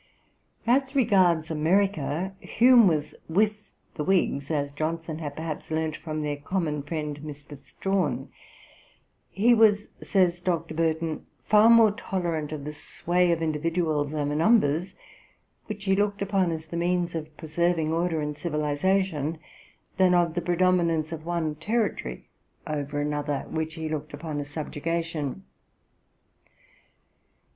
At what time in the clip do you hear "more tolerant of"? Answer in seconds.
11.69-12.65